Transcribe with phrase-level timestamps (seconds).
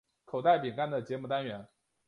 [0.25, 1.67] 口袋饼干的节目单元。